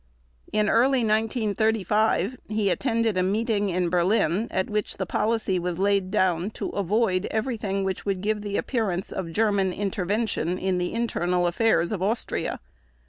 [0.51, 6.09] In early 1935 he attended a meeting in Berlin at which the policy was laid
[6.09, 11.45] down to avoid everything which would give the appearance of German intervention in the internal
[11.45, 12.59] affairs of Austria.